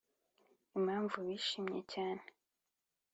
impamvu 0.77 1.17
bishimye 1.27 1.79
cyane. 1.93 2.23